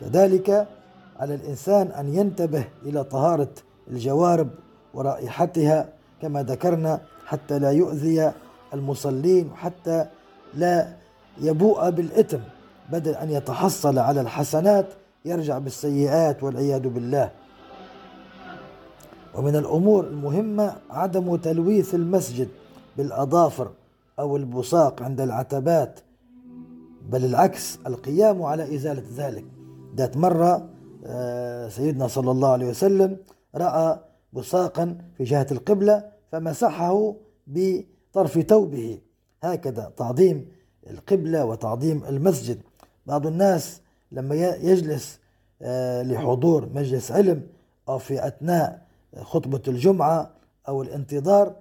[0.01, 0.69] كذلك
[1.17, 3.53] على الإنسان أن ينتبه إلى طهارة
[3.91, 4.49] الجوارب
[4.95, 5.89] ورائحتها
[6.23, 8.33] كما ذكرنا حتى لا يؤذي
[8.75, 10.07] المصلين وحتى
[10.55, 10.97] لا
[11.41, 12.39] يبوء بالإثم
[12.93, 14.87] بدل أن يتحصل على الحسنات
[15.25, 17.31] يرجع بالسيئات والعياذ بالله.
[19.35, 22.49] ومن الأمور المهمة عدم تلويث المسجد
[22.97, 23.71] بالأظافر
[24.19, 26.01] أو البصاق عند العتبات
[27.11, 29.45] بل العكس القيام على إزالة ذلك.
[29.97, 30.69] ذات مرة
[31.07, 33.17] آه، سيدنا صلى الله عليه وسلم
[33.55, 33.99] رأى
[34.33, 37.15] بصاقا في جهة القبلة فمسحه
[38.15, 38.99] بطرف ثوبه.
[39.43, 40.49] هكذا تعظيم
[40.91, 42.61] القبلة وتعظيم المسجد.
[43.07, 43.81] بعض الناس
[44.13, 45.19] لما يجلس
[45.63, 47.47] آه، لحضور مجلس علم
[47.89, 50.31] أو في أثناء خطبة الجمعة
[50.69, 51.57] أو الانتظار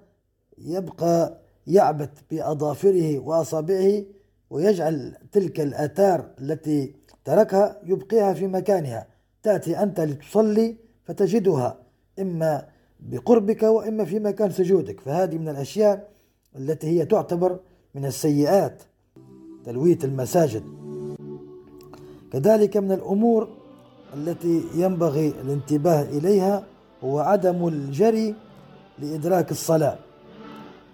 [0.58, 4.02] يبقى يعبث بأظافره وأصابعه
[4.50, 9.06] ويجعل تلك الآثار التي تركها يبقيها في مكانها.
[9.42, 11.78] تأتي أنت لتصلي فتجدها
[12.18, 12.68] إما
[13.00, 15.00] بقربك وإما في مكان سجودك.
[15.00, 16.13] فهذه من الأشياء
[16.56, 17.58] التي هي تعتبر
[17.94, 18.82] من السيئات
[19.64, 20.62] تلويت المساجد.
[22.32, 23.48] كذلك من الأمور
[24.14, 26.64] التي ينبغي الانتباه إليها
[27.04, 28.34] هو عدم الجري
[28.98, 29.98] لإدراك الصلاة.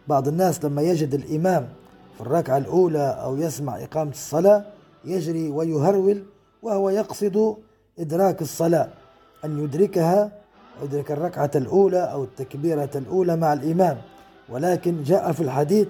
[0.09, 1.69] بعض الناس لما يجد الإمام
[2.15, 4.65] في الركعة الأولى أو يسمع إقامة الصلاة
[5.05, 6.25] يجري ويهرول
[6.63, 7.57] وهو يقصد
[7.99, 8.89] إدراك الصلاة
[9.45, 10.33] أن يدركها
[10.83, 13.99] يدرك الركعة الأولى أو التكبيرة الأولى مع الإمام.
[14.51, 15.89] ولكن جاء في الحديث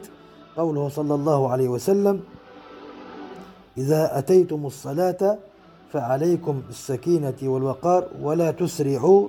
[0.56, 2.20] قوله صلى الله عليه وسلم
[3.78, 5.38] إذا أتيتم الصلاة
[5.92, 9.28] فعليكم بالسكينة والوقار ولا تسرعوا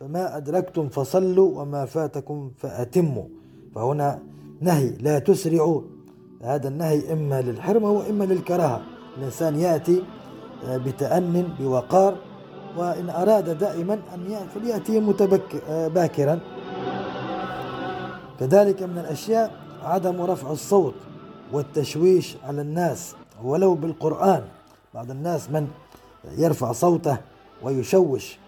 [0.00, 3.24] فما أدركتم فصلوا وما فاتكم فأتموا.
[3.74, 4.18] فهنا
[4.60, 5.80] نهي لا تسرعوا.
[6.42, 8.80] هذا النهي إما للحرمة وإما للكراهة.
[9.18, 10.02] الإنسان يأتي
[10.66, 12.16] آه، بتأن بوقار
[12.78, 16.40] وإن أراد دائما أن فليأتي متبكر باكرا.
[18.40, 20.94] كذلك من الأشياء عدم رفع الصوت
[21.52, 24.44] والتشويش على الناس ولو بالقرآن.
[24.94, 25.68] بعض الناس من
[26.38, 27.18] يرفع صوته
[27.62, 28.38] ويشوش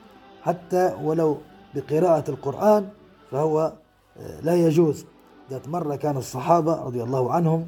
[0.42, 1.38] حتى ولو
[1.74, 2.88] بقراءة القرآن
[3.30, 3.72] فهو
[4.18, 5.04] آه، لا يجوز.
[5.50, 7.66] ذات مرة كان الصحابة رضي الله عنهم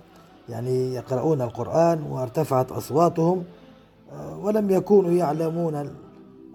[0.49, 3.45] يعني يقرؤون القرآن وارتفعت أصواتهم
[4.13, 5.91] آه، ولم يكونوا يعلمون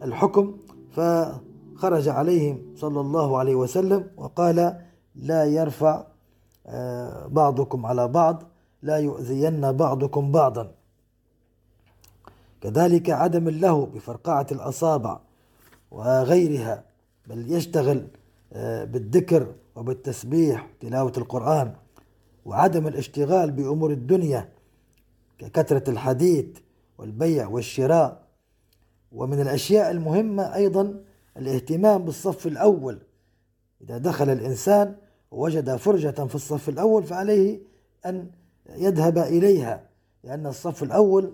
[0.04, 0.58] الحكم
[0.91, 4.78] فخرج عليهم صلى الله عليه وسلم وقال
[5.15, 6.04] لا يرفع
[6.67, 8.43] آه، بعضكم على بعض
[8.82, 10.71] لا يؤذين بعضكم بعضا.
[12.62, 15.19] كذلك عدم اللهو بفرقعة الأصابع
[15.91, 16.84] وغيرها
[17.28, 18.08] بل يشتغل
[18.54, 21.73] آه، بالذكر وبالتسبيح تلاوة القرآن.
[22.45, 24.49] وعدم الاشتغال بأمور الدنيا
[25.39, 26.45] ككثرة الحديث
[26.97, 28.25] والبيع والشراء.
[29.12, 31.01] ومن الأشياء المهمة أيضا
[31.38, 32.99] الاهتمام بالصف الأول.
[33.82, 34.95] إذا دخل الإنسان
[35.35, 37.59] ووجد فرجة في الصف الأول فعليه
[38.05, 38.27] أن
[38.75, 39.81] يذهب إليها
[40.23, 41.33] لأن الصف الأول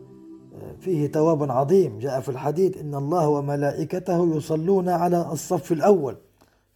[0.79, 1.99] فيه ثواب عظيم.
[1.99, 6.17] جاء في الحديث إن الله وملائكته يصلون على الصف الأول.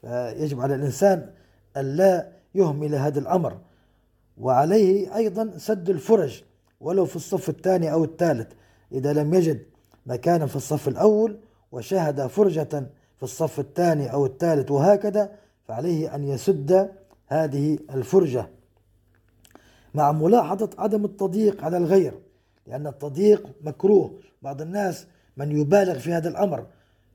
[0.02, 1.30] فيجب على الإنسان
[1.78, 3.58] أن لا يهمل هذا الأمر.
[4.38, 6.44] وعليه أيضا سد الفرج
[6.82, 8.48] ولو في الصف الثاني أو الثالث.
[8.92, 9.62] إذا لم يجد
[10.06, 11.38] مكانا في الصف الأول
[11.72, 15.32] وشاهد فرجة في الصف الثاني أو الثالث وهكذا
[15.68, 16.92] فعليه أن يسد
[17.28, 18.50] هذه الفرجة
[19.94, 22.14] مع ملاحظة عدم التضييق على الغير
[22.68, 24.14] لأن التضييق مكروه.
[24.42, 25.08] بعض الناس
[25.38, 26.66] من يبالغ في هذا الأمر.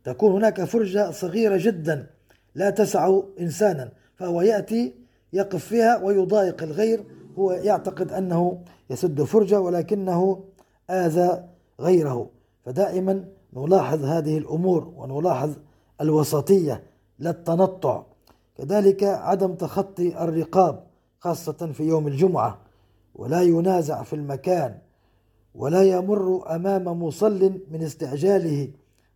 [0.04, 2.06] تكون هناك فرجة صغيرة جدا
[2.54, 4.94] لا تسع إنسانا فهو يأتي
[5.32, 7.04] يقف فيها ويضايق الغير.
[7.38, 10.44] هو يعتقد أنه يسد فرجة ولكنه
[10.90, 11.44] آذى
[11.80, 12.30] غيره.
[12.64, 13.24] فدائما
[13.56, 15.56] نلاحظ هذه الأمور ونلاحظ
[16.00, 16.82] الوسطية
[17.18, 18.02] لا التنطع.
[18.60, 20.84] كذلك عدم تخطي الرقاب
[21.18, 22.58] خاصة في يوم الجمعة.
[23.14, 24.78] ولا ينازع في المكان
[25.54, 28.68] ولا يمر أمام مصل من استعجاله.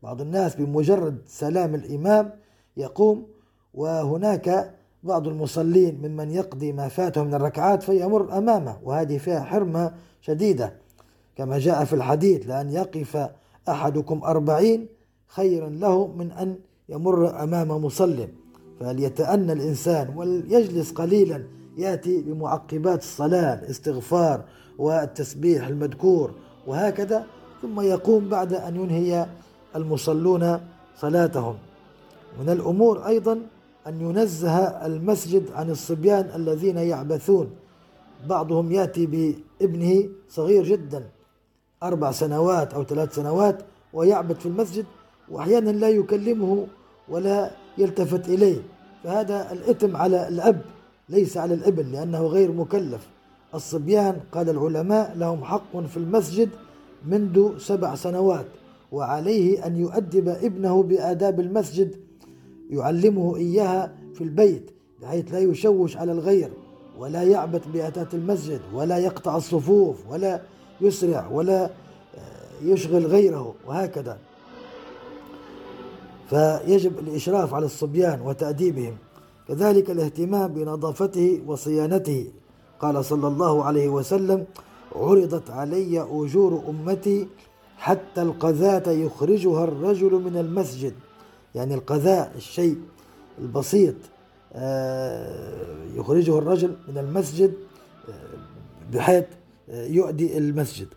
[0.03, 2.33] بعض الناس بمجرد سلام الإمام
[2.77, 3.27] يقوم
[3.75, 10.73] وهناك بعض المصلين ممن يقضي ما فاته من الركعات فيمر أمامه وهذه فيها حرمة شديدة.
[11.37, 13.31] كما جاء في الحديث لأن يقف
[13.69, 14.87] أحدكم أربعين
[15.27, 18.29] خيرا له من أن يمر أمام مصل.
[18.81, 21.43] فليتأنى الإنسان وليجلس قليلا
[21.77, 24.45] يأتي بمعقبات الصلاة الاستغفار
[24.79, 26.35] والتسبيح المذكور
[26.67, 27.27] وهكذا
[27.63, 29.27] ثم يقوم بعد أن ينهي
[29.77, 30.61] المصلون
[30.97, 31.57] صلاتهم.
[32.41, 33.41] من الأمور أيضا
[33.87, 37.51] أن ينزه المسجد عن الصبيان الذين يعبثون.
[38.27, 41.05] بعضهم يأتي بابنه صغير جدا
[41.83, 43.59] أربع سنوات أو ثلاث سنوات
[43.93, 44.85] ويعبث في المسجد
[45.29, 46.67] وأحيانا لا يكلمه
[47.09, 48.59] ولا يلتفت إليه.
[49.05, 50.61] فهذا الإثم على الأب
[51.09, 53.09] ليس على الإبن لأنه غير مكلف.
[53.55, 56.49] الصبيان قال العلماء لهم حق في المسجد
[57.07, 58.47] منذ سبع سنوات
[58.93, 61.95] وعليه أن يؤدب ابنه بآداب المسجد
[62.71, 64.71] يعلمه إياها في البيت
[65.03, 66.51] بحيث لا يشوش على الغير
[66.99, 70.41] ولا يعبث بأتات المسجد ولا يقطع الصفوف ولا
[70.81, 71.71] يسرع ولا
[72.63, 74.19] يشغل غيره وهكذا.
[76.31, 78.97] فيجب الإشراف على الصبيان وتأديبهم
[79.49, 82.27] كذلك الاهتمام بنظافته وصيانته.
[82.81, 84.45] قال صلى الله عليه وسلم
[84.97, 87.29] عرضت علي أجور أمتي
[87.79, 90.95] حتى القذاة يخرجها الرجل من المسجد.
[91.55, 92.79] يعني القذاء الشيء
[93.39, 93.95] البسيط
[94.53, 97.55] آه، يخرجه الرجل من المسجد
[98.09, 98.13] آه،
[98.93, 99.25] بحيث
[99.71, 100.89] آه، يؤدي المسجد.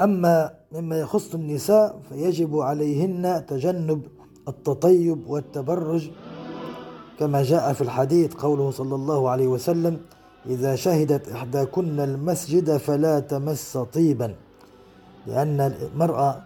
[0.00, 4.02] أما مما يخص النساء فيجب عليهن تجنب
[4.48, 6.10] التطيب والتبرج
[7.18, 10.00] كما جاء في الحديث قوله صلى الله عليه وسلم
[10.46, 14.34] إذا شهدت إحداكن المسجد فلا تمس طيبا
[15.26, 16.42] لأن المرأة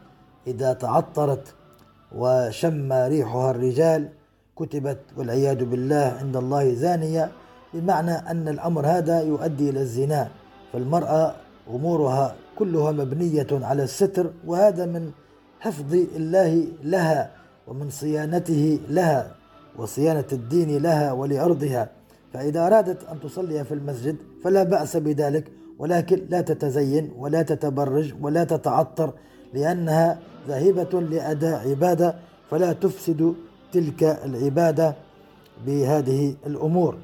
[0.47, 1.55] إذا تعطرت
[2.17, 4.09] وشم ريحها الرجال
[4.57, 7.33] كتبت والعياذ بالله عند الله زانية
[7.75, 10.29] بمعنى أن الأمر هذا يؤدي إلى الزنا
[10.73, 11.35] فالمرأة
[11.71, 15.11] أمورها كلها مبنية على الستر وهذا من
[15.61, 19.35] حفظ الله لها ومن صيانته لها
[19.77, 21.91] وصيانة الدين لها ولأرضها.
[22.33, 28.45] فإذا أرادت أن تصلي في المسجد فلا بأس بذلك ولكن لا تتزين ولا تتبرج ولا
[28.45, 29.13] تتعطر
[29.55, 32.15] لأنها ذاهبة لأداء عبادة
[32.51, 33.35] فلا تفسد
[33.73, 34.95] تلك العبادة
[35.67, 36.97] بهذه الأمور.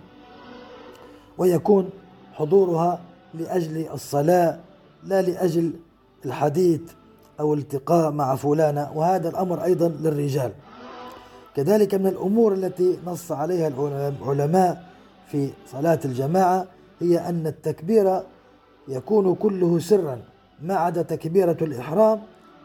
[1.39, 1.91] ويكون
[2.33, 3.01] حضورها
[3.35, 4.59] لأجل الصلاة
[5.05, 5.73] لا لأجل
[6.27, 6.81] الحديث.
[7.41, 10.53] أو التقاء مع فلانة وهذا الأمر أيضا للرجال.
[11.57, 13.69] كذلك من الأمور التي نص عليها
[14.23, 14.85] العلماء
[15.31, 16.67] في صلاة الجماعة
[17.01, 18.23] هي أن التكبير
[18.89, 20.19] يكون كله سرا
[20.63, 22.21] ما عدا تكبيرة الإحرام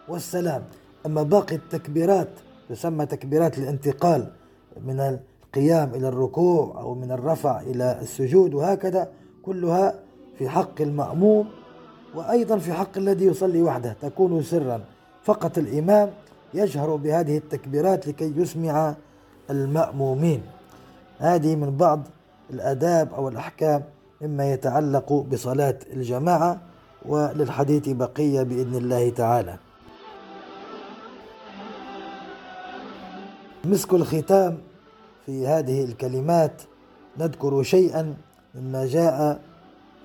[0.08, 0.64] والسلام.
[1.06, 2.30] أما باقي التكبيرات
[2.70, 4.32] تسمى تكبيرات الانتقال
[4.86, 9.08] من القيام إلى الركوع أو من الرفع إلى السجود وهكذا
[9.44, 10.00] كلها
[10.38, 11.50] في حق المأموم
[12.16, 14.82] وأيضا في حق الذي يصلي وحده تكون سرا.
[15.24, 16.12] فقط الإمام
[16.54, 18.96] يجهر بهذه التكبيرات لكي يسمع
[19.50, 20.42] المأمومين.
[21.20, 22.02] هذه من بعض
[22.50, 23.84] الآداب أو الأحكام
[24.22, 26.62] مما يتعلق بصلاة الجماعة
[27.06, 29.58] وللحديث بقية بإذن الله تعالى.
[33.66, 34.58] مسك الختام
[35.26, 36.62] في هذه الكلمات
[37.18, 38.16] نذكر شيئا
[38.56, 39.42] مما جاء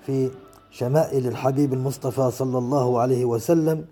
[0.05, 0.29] في
[0.71, 3.85] شمائل الحبيب المصطفى صلى الله عليه وسلم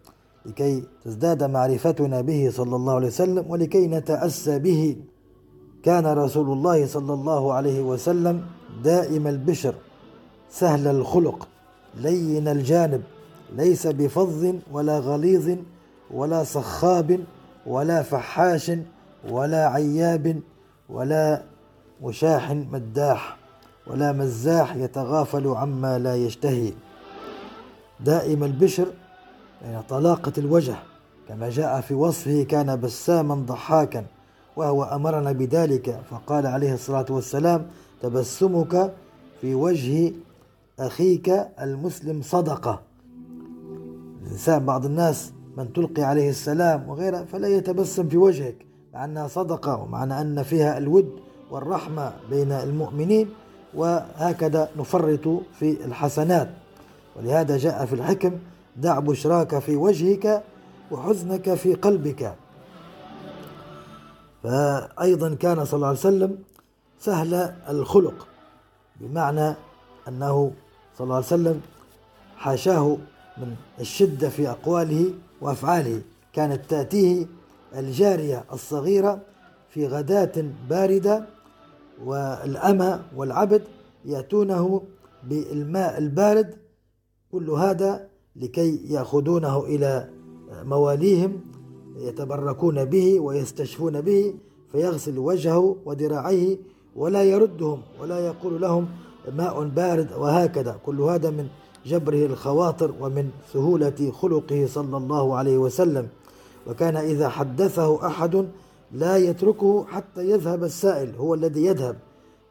[0.45, 4.97] لكي تزداد معرفتنا به صلى الله عليه وسلم ولكي نتأسى به.
[5.83, 8.45] كان رسول الله صلى الله عليه وسلم
[8.83, 9.75] دائم البشر
[10.49, 11.47] سهل الخلق
[11.95, 13.01] لين الجانب
[13.55, 15.57] ليس بفظ ولا غليظ
[16.11, 17.19] ولا صخاب
[17.65, 18.71] ولا فحاش
[19.29, 20.41] ولا عياب
[20.89, 21.43] ولا
[22.03, 23.37] مشاح مداح.
[23.89, 26.73] ولا مزاح يتغافل عما لا يشتهي.
[27.99, 28.87] دائم البشر
[29.61, 30.75] يعني طلاقة الوجه
[31.27, 34.05] كما جاء في وصفه كان بساما ضحاكا
[34.55, 37.67] وهو أمرنا بذلك فقال عليه الصلاة والسلام
[38.01, 38.93] تبسمك
[39.41, 40.13] في وجه
[40.79, 41.29] أخيك
[41.61, 42.81] المسلم صدقة.
[44.25, 48.55] الإنسان بعض الناس من تلقي عليه السلام وغيره فلا يتبسم في وجهك
[48.93, 51.09] مع أنها صدقة ومعنى أن فيها الود
[51.51, 53.29] والرحمة بين المؤمنين.
[53.73, 55.27] وهكذا نفرط
[55.59, 56.49] في الحسنات.
[57.15, 58.31] ولهذا جاء في الحكم
[58.75, 60.43] دع بشراك في وجهك
[60.91, 62.35] وحزنك في قلبك.
[64.43, 66.37] فأيضا كان صلى الله عليه وسلم
[66.99, 68.27] سهل الخلق
[69.01, 69.55] بمعنى
[70.07, 70.51] أنه
[70.97, 71.61] صلى الله عليه وسلم
[72.37, 72.97] حاشاه
[73.37, 76.01] من الشدة في أقواله وأفعاله.
[76.33, 77.25] كانت تأتيه
[77.77, 79.19] الجارية الصغيرة
[79.69, 80.31] في غداة
[80.69, 81.25] باردة
[82.05, 83.61] والأمة والعبد
[84.05, 84.81] يأتونه
[85.23, 86.55] بالماء البارد
[87.31, 90.09] كل هذا لكي يأخذونه إلى
[90.63, 91.41] مواليهم
[91.97, 94.33] يتبركون به ويستشفون به
[94.71, 96.57] فيغسل وجهه وذراعيه
[96.95, 98.87] ولا يردهم ولا يقول لهم
[99.35, 100.79] ماء بارد وهكذا.
[100.85, 101.47] كل هذا من
[101.85, 106.07] جبره الخواطر ومن سهولة خلقه صلى الله عليه وسلم.
[106.67, 108.47] وكان إذا حدثه أحد
[108.91, 111.95] لا يتركه حتى يذهب السائل هو الذي يذهب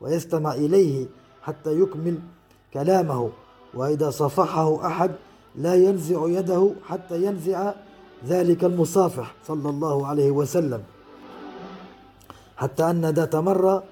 [0.01, 1.07] ويستمع إليه
[1.43, 2.19] حتى يكمل
[2.75, 3.31] كلامه.
[3.75, 5.11] وإذا صفحه أحد
[5.57, 7.73] لا ينزع يده حتى ينزع
[8.27, 10.83] ذلك المصافح صلى الله عليه وسلم.
[12.57, 13.83] حتى أن ذات مرة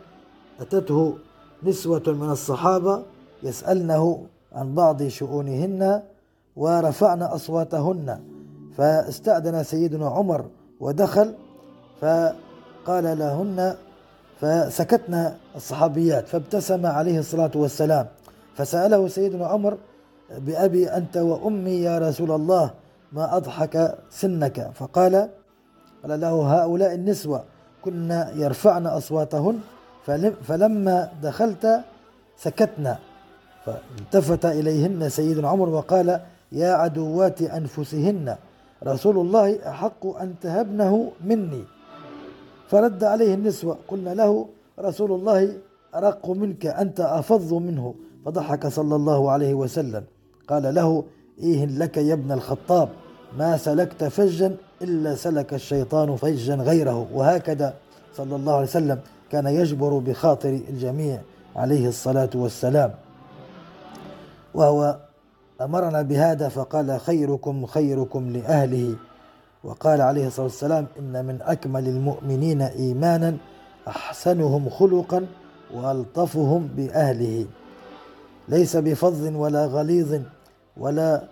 [0.60, 1.18] أتته
[1.62, 3.02] نسوة من الصحابة
[3.42, 6.02] يسألنه عن بعض شؤونهن
[6.56, 8.20] ورفعن أصواتهن
[8.76, 10.44] فاستأذن سيدنا عمر
[10.80, 11.34] ودخل
[12.00, 13.76] فقال لهن
[14.40, 18.06] فسكتنا الصحابيات فابتسم عليه الصلاة والسلام.
[18.56, 19.78] فسأله سيدنا عمر
[20.38, 22.70] بأبي أنت وأمي يا رسول الله
[23.12, 25.28] ما أضحك سنك؟ فقال
[26.02, 27.44] قال له هؤلاء النسوة
[27.82, 29.60] كنا يرفعن أصواتهن.
[30.48, 31.80] فلما دخلت
[32.36, 32.98] سكتنا
[33.64, 36.20] فالتفت إليهن سيدنا عمر وقال
[36.52, 38.36] يا عدوات أنفسهن
[38.86, 41.64] رسول الله أحق أن تهبنه مني.
[42.68, 43.78] فرد عليه النسوة.
[43.88, 44.46] قلنا له
[44.80, 45.52] رسول الله
[45.94, 47.94] أرق منك أنت أفض منه.
[48.26, 50.04] فضحك صلى الله عليه وسلم.
[50.48, 51.04] قال له
[51.38, 52.88] إيه لك يا ابن الخطاب؟
[53.38, 57.06] ما سلكت فجا إلا سلك الشيطان فجا غيره.
[57.14, 57.74] وهكذا
[58.16, 59.00] صلى الله عليه وسلم
[59.30, 61.20] كان يجبر بخاطر الجميع
[61.56, 62.94] عليه الصلاة والسلام.
[64.54, 64.98] وهو
[65.60, 68.94] أمرنا بهذا فقال خيركم خيركم لأهله.
[69.64, 73.36] وقال عليه الصلاة والسلام إن من أكمل المؤمنين إيمانا
[73.88, 75.26] أحسنهم خلقا
[75.74, 77.46] وألطفهم بأهله.
[78.48, 80.20] ليس بفظ ولا غليظ
[80.76, 81.28] ولا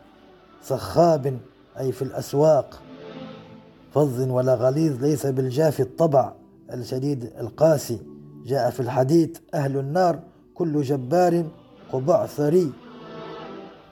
[0.65, 1.39] صخاب
[1.79, 2.83] أي في الأسواق.
[3.95, 6.33] فظ ولا غليظ ليس بالجاف الطبع
[6.73, 7.99] الشديد القاسي.
[8.47, 10.19] جاء في الحديث أهل النار
[10.55, 11.45] كل جبار
[11.93, 12.73] قبع ثري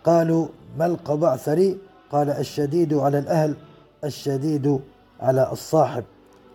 [0.05, 0.47] قالوا
[0.79, 1.79] ما القبع ثري
[2.13, 3.57] قال الشديد على الأهل
[4.05, 4.81] الشديد
[5.21, 6.05] على الصاحب.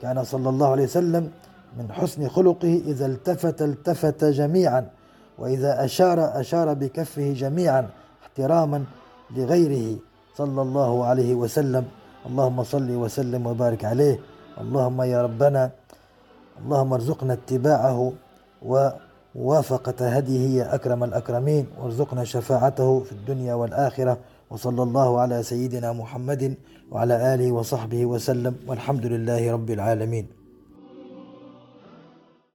[0.02, 1.32] كان صلى الله عليه وسلم
[1.78, 4.88] من حسن خلقه إذا التفت التفت جميعا
[5.38, 7.89] وإذا أشار أشار بكفه جميعا
[8.24, 8.84] احتراما
[9.36, 9.98] لغيره
[10.38, 11.86] صلى الله عليه وسلم.
[12.26, 14.20] اللهم صل وسلم وبارك عليه.
[14.62, 15.72] اللهم يا ربنا
[16.66, 18.12] اللهم ارزقنا اتباعه
[19.36, 24.18] ووافقة هديه يا أكرم الأكرمين وارزقنا شفاعته في الدنيا والآخرة.
[24.56, 26.56] وصلى الله على سيدنا محمد
[26.91, 30.45] وعلى آله وصحبه وسلم والحمد لله رب العالمين.